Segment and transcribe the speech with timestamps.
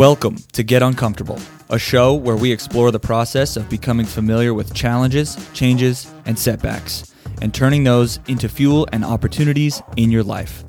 [0.00, 1.38] Welcome to Get Uncomfortable,
[1.68, 7.12] a show where we explore the process of becoming familiar with challenges, changes, and setbacks,
[7.42, 10.64] and turning those into fuel and opportunities in your life.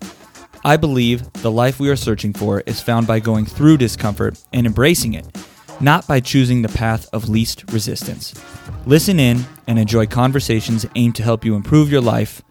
[0.65, 4.67] I believe the life we are searching for is found by going through discomfort and
[4.67, 5.25] embracing it,
[5.79, 8.33] not by choosing the path of least resistance.
[8.85, 12.41] Listen in and enjoy conversations aimed to help you improve your life,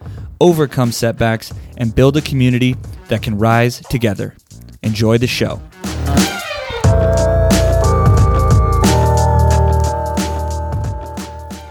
[0.40, 2.74] overcome setbacks, and build a community
[3.08, 4.34] that can rise together.
[4.82, 5.60] Enjoy the show.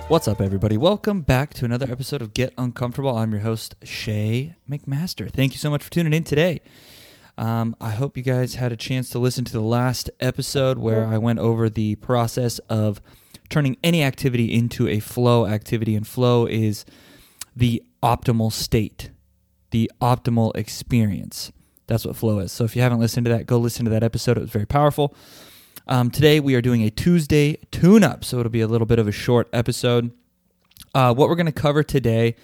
[0.09, 0.76] What's up, everybody?
[0.76, 3.16] Welcome back to another episode of Get Uncomfortable.
[3.16, 5.32] I'm your host, Shae McMaster.
[5.32, 6.62] Thank you so much for tuning in today.
[7.38, 11.05] Um, I hope you guys had a chance to listen to the last episode where
[11.05, 12.99] I went over the process of
[13.49, 15.95] turning any activity into a flow activity.
[15.95, 16.85] And flow is
[17.55, 19.12] the optimal state,
[19.70, 21.52] the optimal experience.
[21.85, 22.52] That's what flow is.
[22.52, 24.38] So if you haven't listened to that, go listen to that episode.
[24.38, 25.13] It was very powerful.
[25.91, 28.99] Um, today we are doing a Tuesday tune up, so it'll be a little bit
[28.99, 30.12] of a short episode.
[30.93, 32.35] Uh, what we're going to cover today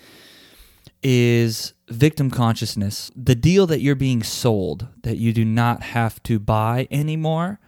[1.04, 6.40] is victim consciousness, the deal that you're being sold, that you do not have to
[6.40, 7.60] buy anymore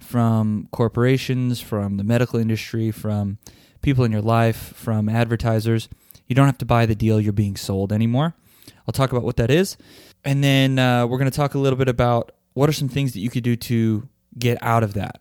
[0.00, 3.36] from corporations, from the medical industry, from
[3.82, 5.90] people in your life, from advertisers.
[6.28, 8.34] You don't have to buy the deal you're being sold anymore.
[8.88, 9.76] I'll talk about what that is.
[10.24, 13.12] And then uh, we're going to talk a little bit about what are some things
[13.12, 15.20] that you could do to get out of that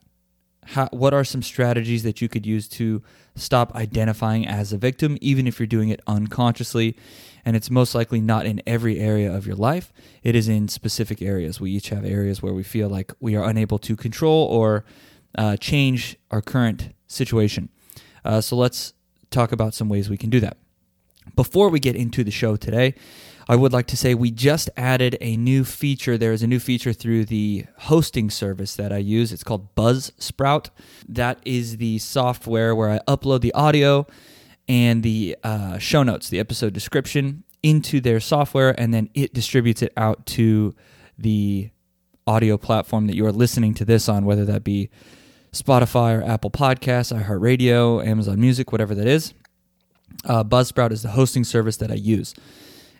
[0.65, 3.03] how, what are some strategies that you could use to
[3.35, 6.97] stop identifying as a victim, even if you're doing it unconsciously?
[7.45, 9.93] And it's most likely not in every area of your life.
[10.23, 11.61] It is in specific areas.
[11.61, 14.83] We each have areas where we feel like we are unable to control or
[15.37, 17.69] uh, change our current situation.
[18.23, 18.93] Uh, so let's
[19.29, 20.57] talk about some ways we can do that.
[21.35, 22.95] Before we get into the show today,
[23.47, 26.17] I would like to say we just added a new feature.
[26.17, 29.31] There is a new feature through the hosting service that I use.
[29.31, 30.69] It's called Buzzsprout.
[31.07, 34.07] That is the software where I upload the audio
[34.67, 39.83] and the uh, show notes, the episode description into their software, and then it distributes
[39.83, 40.73] it out to
[41.17, 41.69] the
[42.25, 44.89] audio platform that you are listening to this on, whether that be
[45.51, 49.35] Spotify or Apple Podcasts, iHeartRadio, Amazon Music, whatever that is.
[50.23, 52.33] Uh, Buzzsprout is the hosting service that I use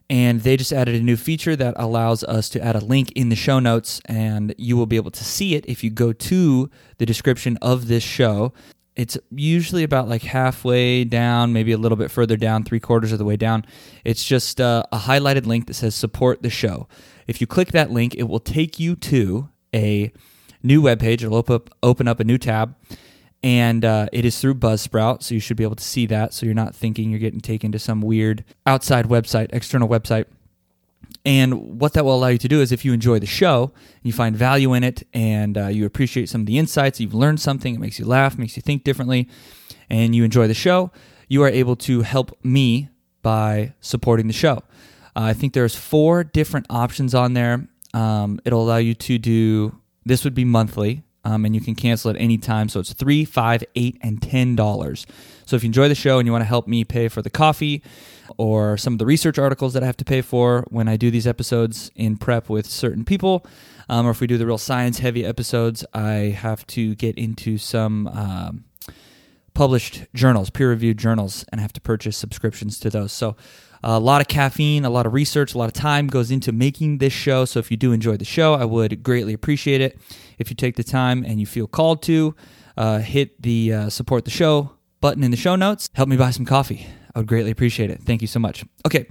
[0.10, 3.30] and they just added a new feature that allows us to add a link in
[3.30, 6.70] the show notes and you will be able to see it if you go to
[6.98, 8.54] the description of this show.
[8.96, 13.18] It's usually about like halfway down maybe a little bit further down three quarters of
[13.18, 13.66] the way down.
[14.04, 16.88] It's just uh, a highlighted link that says support the show.
[17.28, 20.12] If you click that link it will take you to a
[20.62, 22.76] new web page it'll open up, open up a new tab
[23.46, 26.34] and uh, it is through Buzzsprout, so you should be able to see that.
[26.34, 30.26] So you're not thinking you're getting taken to some weird outside website, external website.
[31.24, 34.12] And what that will allow you to do is if you enjoy the show, you
[34.12, 37.76] find value in it, and uh, you appreciate some of the insights, you've learned something,
[37.76, 39.30] it makes you laugh, makes you think differently,
[39.92, 40.92] and you enjoy the show,
[41.28, 42.90] you are able to help me
[43.22, 44.64] by supporting the show.
[45.16, 47.68] Uh, I think there's four different options on there.
[47.94, 52.10] Um, it'll allow you to do this would be monthly um, and you can cancel
[52.10, 52.70] at any time.
[52.70, 55.06] So it's three, five, eight, and ten dollars.
[55.46, 57.30] So if you enjoy the show and you want to help me pay for the
[57.30, 57.84] coffee
[58.38, 61.12] or some of the research articles that I have to pay for when I do
[61.12, 63.46] these episodes in prep with certain people,
[63.90, 67.58] um, or if we do the real science heavy episodes, I have to get into
[67.58, 68.08] some.
[68.08, 68.66] Um,
[69.54, 73.14] published journals, peer reviewed journals, and I have to purchase subscriptions to those.
[73.14, 73.38] So,
[73.86, 76.98] a lot of caffeine, a lot of research, a lot of time goes into making
[76.98, 77.46] this show.
[77.46, 79.98] So, if you do enjoy the show, I would greatly appreciate it
[80.38, 82.36] if you take the time and you feel called to.
[82.78, 85.90] Uh, hit the uh, support the show button in the show notes.
[85.94, 86.88] Help me buy some coffee.
[87.14, 88.02] I would greatly appreciate it.
[88.04, 88.66] Thank you so much.
[88.86, 89.08] Okay,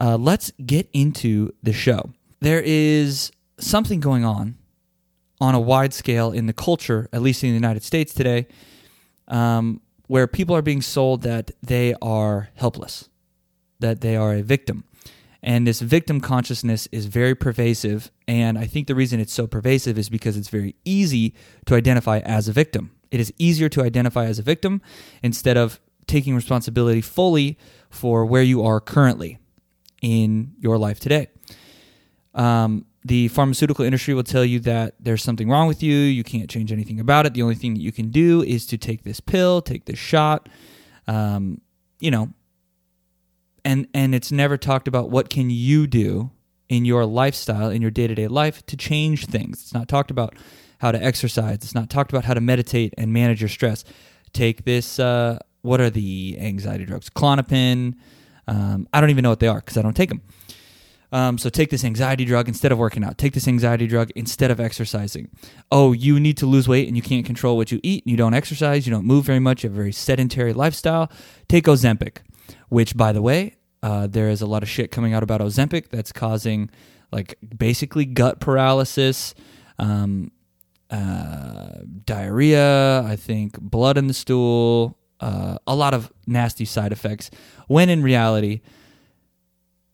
[0.00, 2.12] uh, let's get into the show.
[2.40, 4.56] There is something going on
[5.40, 8.46] on a wide scale in the culture, at least in the United States today,
[9.28, 13.08] um, where people are being sold that they are helpless,
[13.80, 14.84] that they are a victim.
[15.42, 18.10] And this victim consciousness is very pervasive.
[18.26, 21.34] And I think the reason it's so pervasive is because it's very easy
[21.66, 22.92] to identify as a victim.
[23.10, 24.80] It is easier to identify as a victim
[25.22, 27.58] instead of taking responsibility fully
[27.90, 29.38] for where you are currently
[30.00, 31.28] in your life today.
[32.34, 35.94] Um, the pharmaceutical industry will tell you that there's something wrong with you.
[35.94, 37.34] You can't change anything about it.
[37.34, 40.48] The only thing that you can do is to take this pill, take this shot.
[41.06, 41.60] Um,
[42.00, 42.30] you know,
[43.64, 46.30] and and it's never talked about what can you do
[46.68, 49.60] in your lifestyle, in your day to day life, to change things.
[49.62, 50.34] It's not talked about
[50.78, 51.56] how to exercise.
[51.56, 53.84] It's not talked about how to meditate and manage your stress.
[54.32, 54.98] Take this.
[54.98, 57.08] Uh, what are the anxiety drugs?
[57.08, 57.94] Klonopin
[58.46, 60.20] Um, I don't even know what they are because I don't take them.
[61.10, 63.16] Um, so take this anxiety drug instead of working out.
[63.18, 65.30] Take this anxiety drug instead of exercising.
[65.70, 68.04] Oh, you need to lose weight and you can't control what you eat.
[68.04, 68.84] And you don't exercise.
[68.86, 69.62] You don't move very much.
[69.62, 71.10] You have a very sedentary lifestyle.
[71.48, 72.18] Take Ozempic,
[72.68, 75.88] which, by the way, uh, there is a lot of shit coming out about Ozempic
[75.90, 76.70] that's causing
[77.12, 79.34] like basically gut paralysis,
[79.78, 80.30] um,
[80.90, 81.68] uh,
[82.04, 83.02] diarrhea.
[83.02, 84.98] I think blood in the stool.
[85.20, 87.30] Uh, a lot of nasty side effects.
[87.68, 88.60] When in reality,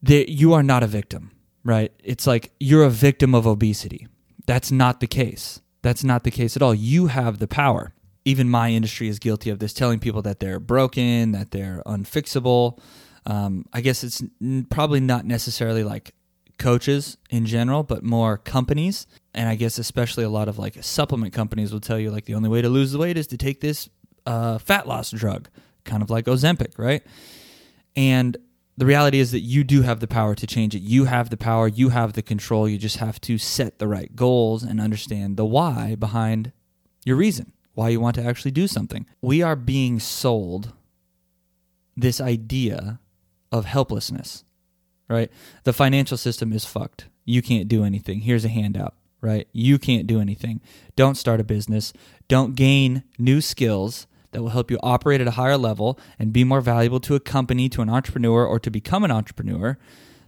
[0.02, 1.30] you are not a victim,
[1.64, 1.92] right?
[2.02, 4.08] It's like you're a victim of obesity.
[4.46, 5.60] That's not the case.
[5.82, 6.74] That's not the case at all.
[6.74, 7.92] You have the power.
[8.24, 12.78] Even my industry is guilty of this, telling people that they're broken, that they're unfixable.
[13.26, 14.22] Um, I guess it's
[14.70, 16.14] probably not necessarily like
[16.58, 19.06] coaches in general, but more companies.
[19.34, 22.34] And I guess especially a lot of like supplement companies will tell you like the
[22.34, 23.88] only way to lose the weight is to take this
[24.26, 25.48] uh, fat loss drug,
[25.84, 27.02] kind of like Ozempic, right?
[27.96, 28.36] And
[28.76, 30.80] the reality is that you do have the power to change it.
[30.80, 32.68] You have the power, you have the control.
[32.68, 36.52] You just have to set the right goals and understand the why behind
[37.04, 39.06] your reason, why you want to actually do something.
[39.20, 40.72] We are being sold
[41.96, 43.00] this idea
[43.52, 44.44] of helplessness,
[45.08, 45.30] right?
[45.64, 47.06] The financial system is fucked.
[47.24, 48.20] You can't do anything.
[48.20, 49.48] Here's a handout, right?
[49.52, 50.60] You can't do anything.
[50.96, 51.92] Don't start a business.
[52.28, 56.44] Don't gain new skills that will help you operate at a higher level and be
[56.44, 59.76] more valuable to a company, to an entrepreneur, or to become an entrepreneur.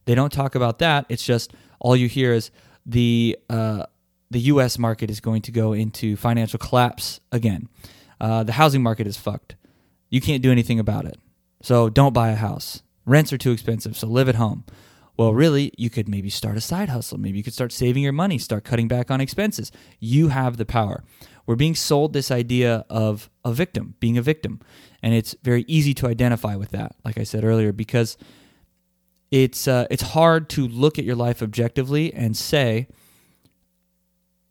[0.05, 1.07] They don't talk about that.
[1.09, 2.51] It's just all you hear is
[2.85, 3.87] the uh,
[4.33, 4.79] the U.S.
[4.79, 7.69] market is going to go into financial collapse again.
[8.21, 9.57] Uh, the housing market is fucked.
[10.11, 11.19] You can't do anything about it.
[11.63, 12.83] So don't buy a house.
[13.07, 13.97] Rents are too expensive.
[13.97, 14.65] So live at home.
[15.17, 17.19] Well, really, you could maybe start a side hustle.
[17.19, 19.71] Maybe you could start saving your money, start cutting back on expenses.
[20.01, 21.05] You have the power.
[21.47, 24.61] We're being sold this idea of a victim, being a victim.
[25.03, 28.17] And it's very easy to identify with that, like I said earlier, because
[29.31, 32.87] it's uh, it's hard to look at your life objectively and say,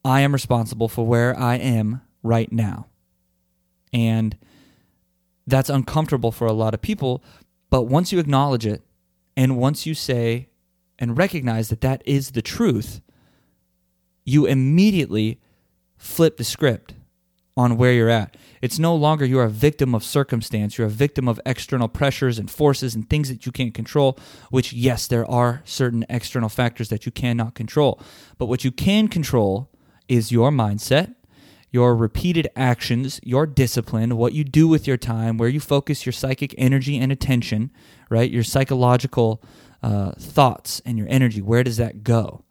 [0.03, 2.87] I am responsible for where I am right now.
[3.93, 4.37] And
[5.45, 7.23] that's uncomfortable for a lot of people.
[7.69, 8.81] But once you acknowledge it,
[9.35, 10.49] and once you say
[10.99, 13.01] and recognize that that is the truth,
[14.25, 15.39] you immediately
[15.97, 16.93] flip the script
[17.57, 18.37] on where you're at.
[18.61, 22.49] It's no longer you're a victim of circumstance, you're a victim of external pressures and
[22.49, 24.17] forces and things that you can't control,
[24.49, 27.99] which, yes, there are certain external factors that you cannot control.
[28.37, 29.70] But what you can control
[30.11, 31.15] is your mindset,
[31.71, 36.11] your repeated actions, your discipline, what you do with your time, where you focus your
[36.11, 37.71] psychic energy and attention,
[38.09, 38.29] right?
[38.29, 39.41] Your psychological
[39.81, 42.43] uh, thoughts and your energy, where does that go?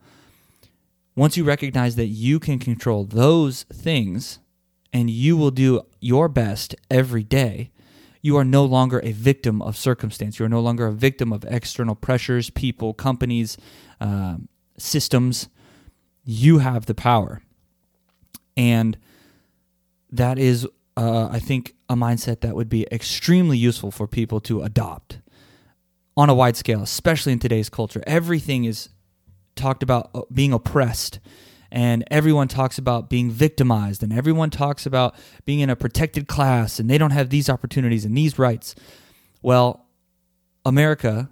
[1.15, 4.39] Once you recognize that you can control those things
[4.91, 7.71] and you will do your best every day,
[8.23, 10.39] you are no longer a victim of circumstance.
[10.39, 13.59] You are no longer a victim of external pressures, people, companies,
[14.01, 14.37] uh,
[14.79, 15.49] systems.
[16.25, 17.43] You have the power.
[18.57, 18.99] And
[20.11, 20.67] that is,
[20.97, 25.19] uh, I think, a mindset that would be extremely useful for people to adopt
[26.17, 28.03] on a wide scale, especially in today's culture.
[28.07, 28.91] Everything is
[29.57, 31.21] talked about uh, being oppressed
[31.73, 35.15] and everyone talks about being victimized and everyone talks about
[35.45, 38.75] being in a protected class and they don't have these opportunities and these rights.
[39.43, 39.87] Well,
[40.65, 41.31] America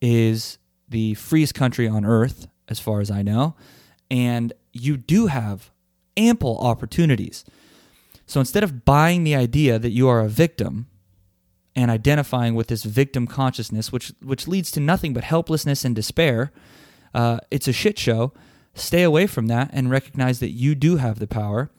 [0.00, 0.58] is
[0.88, 3.54] the freest country on earth as far as I know,
[4.10, 5.70] and you do have
[6.16, 7.44] ample opportunities.
[8.26, 10.88] So instead of buying the idea that you are a victim
[11.74, 16.52] and identifying with this victim consciousness which which leads to nothing but helplessness and despair,
[17.14, 18.32] uh, it's a shit show.
[18.74, 21.70] Stay away from that and recognize that you do have the power.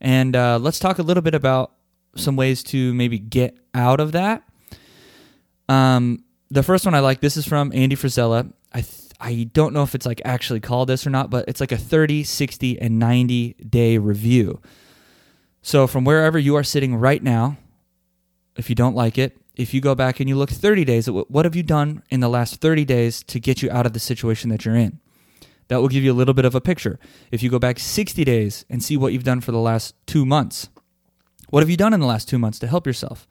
[0.00, 1.72] And uh, let's talk a little bit about
[2.16, 4.42] some ways to maybe get out of that.
[5.68, 8.52] Um, the first one I like, this is from Andy Frisella.
[8.72, 8.84] I
[9.20, 11.76] I don't know if it's like actually called this or not, but it's like a
[11.76, 14.60] 30, 60, and 90 day review.
[15.62, 17.56] So from wherever you are sitting right now,
[18.56, 21.14] if you don't like it, if you go back and you look 30 days at
[21.30, 24.00] what have you done in the last 30 days to get you out of the
[24.00, 25.00] situation that you're in?
[25.68, 26.98] That will give you a little bit of a picture.
[27.30, 30.26] If you go back 60 days and see what you've done for the last two
[30.26, 30.68] months
[31.54, 33.28] what have you done in the last two months to help yourself?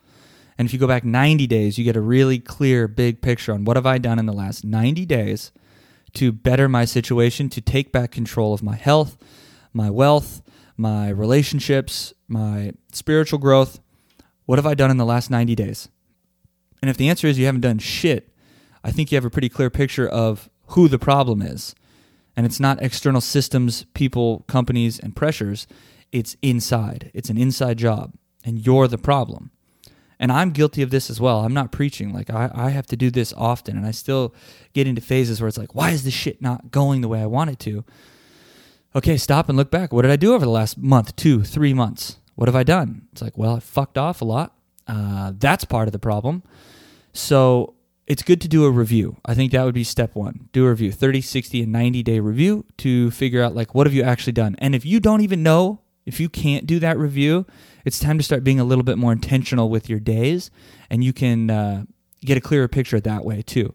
[0.57, 3.65] And if you go back 90 days you get a really clear big picture on
[3.65, 5.51] what have i done in the last 90 days
[6.13, 9.17] to better my situation to take back control of my health
[9.73, 10.41] my wealth
[10.77, 13.79] my relationships my spiritual growth
[14.45, 15.89] what have i done in the last 90 days
[16.83, 18.35] and if the answer is you haven't done shit,
[18.83, 21.73] I think you have a pretty clear picture of who the problem is.
[22.35, 25.65] And it's not external systems, people, companies, and pressures.
[26.11, 27.09] It's inside.
[27.13, 28.15] It's an inside job.
[28.43, 29.51] And you're the problem.
[30.19, 31.39] And I'm guilty of this as well.
[31.39, 32.13] I'm not preaching.
[32.13, 33.77] Like, I, I have to do this often.
[33.77, 34.33] And I still
[34.73, 37.25] get into phases where it's like, why is this shit not going the way I
[37.25, 37.83] want it to?
[38.95, 39.91] Okay, stop and look back.
[39.91, 42.17] What did I do over the last month, two, three months?
[42.35, 43.07] What have I done?
[43.11, 44.55] It's like, well, I fucked off a lot.
[44.87, 46.43] Uh, that's part of the problem.
[47.13, 49.17] So it's good to do a review.
[49.25, 50.49] I think that would be step one.
[50.51, 53.93] Do a review, 30, 60, and 90 day review to figure out like what have
[53.93, 54.55] you actually done.
[54.59, 57.45] And if you don't even know, if you can't do that review,
[57.85, 60.51] it's time to start being a little bit more intentional with your days
[60.89, 61.85] and you can uh,
[62.21, 63.73] get a clearer picture that way too.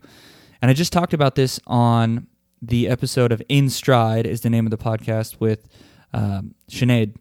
[0.60, 2.26] And I just talked about this on
[2.60, 5.68] the episode of In Stride, is the name of the podcast with
[6.12, 7.14] um, Sinead.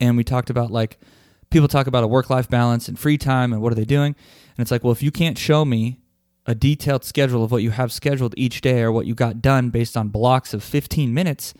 [0.00, 0.98] And we talked about like
[1.50, 4.16] people talk about a work life balance and free time and what are they doing.
[4.56, 5.98] And it's like, well, if you can't show me
[6.46, 9.70] a detailed schedule of what you have scheduled each day or what you got done
[9.70, 11.54] based on blocks of 15 minutes,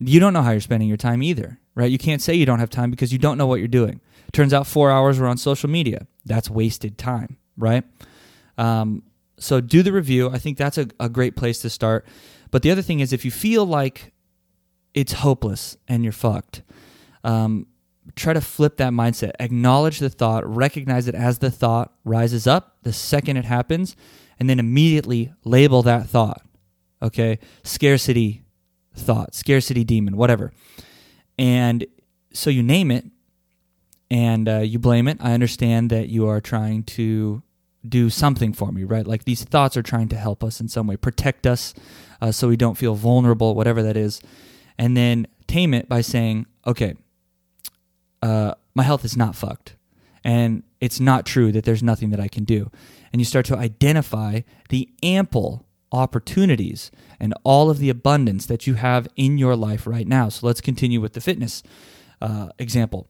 [0.00, 1.90] you don't know how you're spending your time either, right?
[1.90, 4.00] You can't say you don't have time because you don't know what you're doing.
[4.32, 6.06] Turns out four hours were on social media.
[6.24, 7.84] That's wasted time, right?
[8.56, 9.02] Um,
[9.38, 10.30] so do the review.
[10.30, 12.06] I think that's a, a great place to start.
[12.50, 14.12] But the other thing is, if you feel like
[14.94, 16.62] it's hopeless and you're fucked,
[17.24, 17.66] um,
[18.16, 19.32] try to flip that mindset.
[19.38, 23.96] Acknowledge the thought, recognize it as the thought rises up the second it happens,
[24.38, 26.42] and then immediately label that thought.
[27.02, 27.38] Okay?
[27.64, 28.42] Scarcity
[28.98, 30.52] thought, scarcity demon, whatever.
[31.38, 31.86] And
[32.32, 33.04] so you name it
[34.10, 35.18] and uh, you blame it.
[35.20, 37.42] I understand that you are trying to
[37.86, 39.06] do something for me, right?
[39.06, 41.74] Like these thoughts are trying to help us in some way, protect us
[42.20, 44.20] uh, so we don't feel vulnerable, whatever that is.
[44.76, 46.94] And then tame it by saying, okay,
[48.22, 49.76] uh, my health is not fucked.
[50.24, 52.70] And it's not true that there's nothing that I can do.
[53.12, 58.74] And you start to identify the ample opportunities and all of the abundance that you
[58.74, 60.28] have in your life right now.
[60.28, 61.62] So let's continue with the fitness
[62.20, 63.08] uh, example.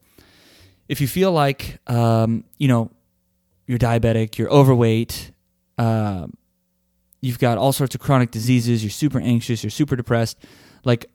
[0.89, 2.91] If you feel like, um, you know,
[3.67, 5.33] you're diabetic, you're overweight,
[5.77, 6.27] uh,
[7.21, 10.39] you've got all sorts of chronic diseases, you're super anxious, you're super depressed,
[10.85, 11.11] like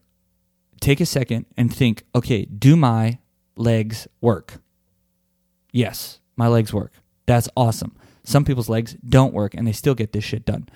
[0.79, 3.17] take a second and think, okay, do my
[3.55, 4.61] legs work?
[5.71, 6.93] Yes, my legs work.
[7.25, 7.95] That's awesome.
[8.23, 10.69] Some people's legs don't work and they still get this shit done.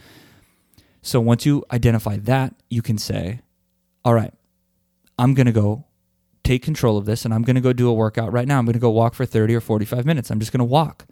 [1.07, 3.39] So once you identify that, you can say,
[4.03, 4.33] all right,
[5.17, 5.85] I'm going to go
[6.43, 8.59] take control of this and I'm going to go do a workout right now.
[8.59, 10.29] I'm going to go walk for 30 or 45 minutes.
[10.29, 11.05] I'm just going to walk.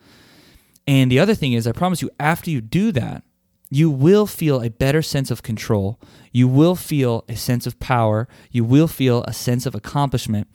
[0.85, 3.23] And the other thing is, I promise you, after you do that,
[3.69, 5.97] you will feel a better sense of control.
[6.33, 8.27] You will feel a sense of power.
[8.51, 10.49] You will feel a sense of accomplishment.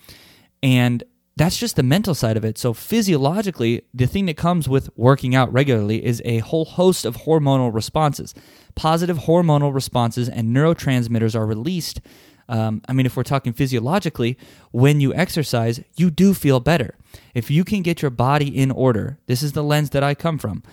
[0.63, 1.03] And
[1.37, 2.59] that's just the mental side of it.
[2.59, 7.19] So, physiologically, the thing that comes with working out regularly is a whole host of
[7.19, 8.35] hormonal responses.
[8.75, 12.01] Positive hormonal responses and neurotransmitters are released.
[12.49, 14.37] Um, I mean, if we're talking physiologically,
[14.73, 16.97] when you exercise, you do feel better.
[17.33, 20.37] If you can get your body in order, this is the lens that I come
[20.37, 20.65] from,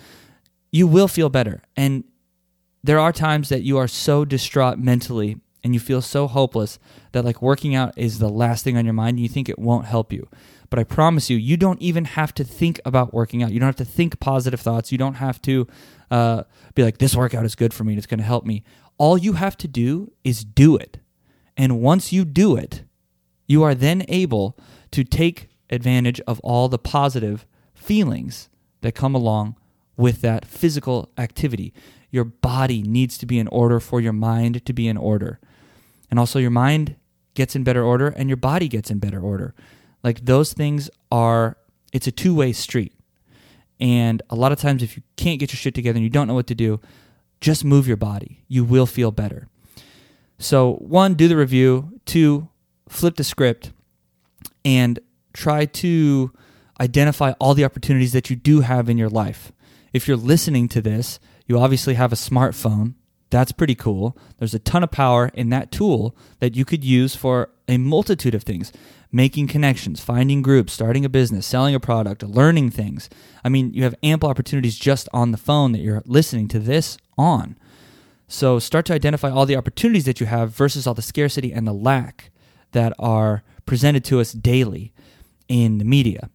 [0.72, 1.62] you will feel better.
[1.76, 2.04] And
[2.82, 6.78] there are times that you are so distraught mentally and you feel so hopeless
[7.12, 9.58] that like working out is the last thing on your mind and you think it
[9.58, 10.28] won't help you.
[10.70, 13.52] But I promise you, you don't even have to think about working out.
[13.52, 14.92] You don't have to think positive thoughts.
[14.92, 15.66] You don't have to
[16.10, 18.64] uh, be like, this workout is good for me and it's going to help me.
[18.98, 20.98] All you have to do is do it.
[21.56, 22.84] And once you do it,
[23.46, 24.58] you are then able
[24.90, 28.48] to take advantage of all the positive feelings
[28.82, 29.56] that come along
[29.96, 31.72] with that physical activity.
[32.10, 35.40] Your body needs to be in order for your mind to be in order.
[36.10, 36.96] And also, your mind
[37.34, 39.54] gets in better order and your body gets in better order.
[40.02, 41.56] Like, those things are,
[41.92, 42.94] it's a two way street.
[43.80, 46.26] And a lot of times, if you can't get your shit together and you don't
[46.26, 46.80] know what to do,
[47.40, 48.42] just move your body.
[48.48, 49.48] You will feel better.
[50.38, 52.00] So, one, do the review.
[52.04, 52.48] Two,
[52.88, 53.72] flip the script
[54.64, 54.98] and
[55.32, 56.32] try to
[56.80, 59.52] identify all the opportunities that you do have in your life.
[59.92, 62.94] If you're listening to this, you obviously have a smartphone.
[63.30, 64.16] That's pretty cool.
[64.38, 68.34] There's a ton of power in that tool that you could use for a multitude
[68.34, 68.72] of things
[69.10, 73.08] making connections, finding groups, starting a business, selling a product, learning things.
[73.42, 76.98] I mean, you have ample opportunities just on the phone that you're listening to this
[77.16, 77.56] on.
[78.26, 81.66] So start to identify all the opportunities that you have versus all the scarcity and
[81.66, 82.30] the lack
[82.72, 84.92] that are presented to us daily
[85.48, 86.28] in the media.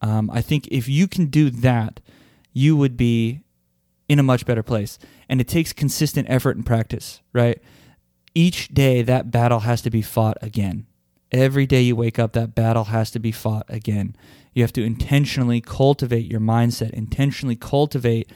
[0.00, 2.00] Um, I think if you can do that,
[2.54, 3.42] you would be
[4.08, 4.98] in a much better place.
[5.28, 7.62] And it takes consistent effort and practice, right?
[8.34, 10.86] Each day, that battle has to be fought again.
[11.30, 14.16] Every day you wake up, that battle has to be fought again.
[14.54, 18.30] You have to intentionally cultivate your mindset, intentionally cultivate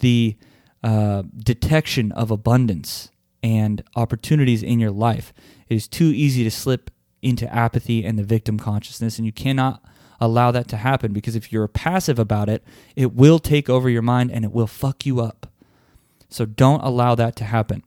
[0.00, 0.36] the
[0.82, 3.10] uh, detection of abundance
[3.42, 5.32] and opportunities in your life.
[5.68, 9.82] It is too easy to slip into apathy and the victim consciousness, and you cannot
[10.20, 12.64] allow that to happen because if you're passive about it,
[12.96, 15.46] it will take over your mind and it will fuck you up.
[16.28, 17.82] So don't allow that to happen.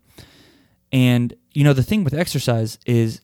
[0.91, 3.21] And, you know, the thing with exercise is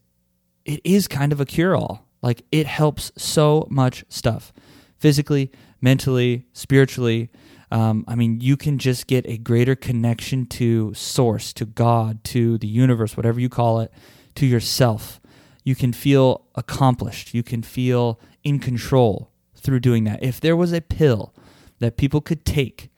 [0.66, 2.06] it is kind of a cure all.
[2.22, 4.54] Like it helps so much stuff
[5.00, 7.30] physically, mentally, spiritually.
[7.72, 12.58] Um, I mean, you can just get a greater connection to source, to God, to
[12.58, 13.92] the universe, whatever you call it,
[14.36, 15.20] to yourself.
[15.68, 17.34] You can feel accomplished.
[17.34, 20.24] You can feel in control through doing that.
[20.24, 21.34] If there was a pill
[21.80, 22.90] that people could take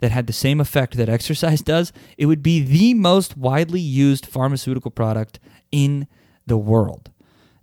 [0.00, 4.26] that had the same effect that exercise does, it would be the most widely used
[4.26, 5.38] pharmaceutical product
[5.70, 6.08] in
[6.48, 7.12] the world.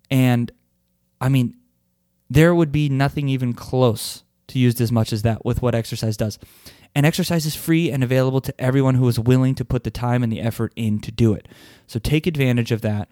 [0.09, 0.49] And
[1.19, 1.57] I mean,
[2.29, 6.15] there would be nothing even close to used as much as that with what exercise
[6.15, 6.39] does.
[6.95, 10.23] And exercise is free and available to everyone who is willing to put the time
[10.23, 11.49] and the effort in to do it.
[11.85, 13.09] So take advantage of that.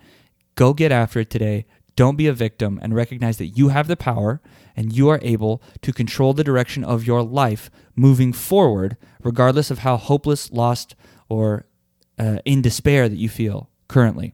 [0.55, 1.65] Go get after it today.
[1.95, 4.41] Don't be a victim and recognize that you have the power
[4.75, 9.79] and you are able to control the direction of your life moving forward, regardless of
[9.79, 10.95] how hopeless, lost,
[11.27, 11.65] or
[12.17, 14.33] uh, in despair that you feel currently.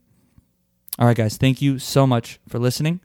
[1.00, 3.02] All right, guys, thank you so much for listening.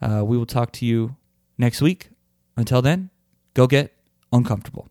[0.00, 1.16] Uh, we will talk to you
[1.58, 2.10] next week.
[2.56, 3.10] Until then,
[3.54, 3.94] go get
[4.32, 4.88] uncomfortable.